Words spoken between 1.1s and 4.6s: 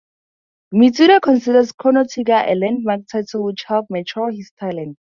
considers "Chrono Trigger" a landmark title which helped mature his